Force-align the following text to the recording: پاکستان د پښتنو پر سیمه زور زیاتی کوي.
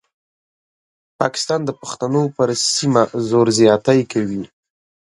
پاکستان 1.19 1.59
د 1.65 1.69
پښتنو 1.81 2.23
پر 2.35 2.49
سیمه 2.75 3.03
زور 3.29 3.47
زیاتی 3.59 3.99
کوي. 4.11 4.43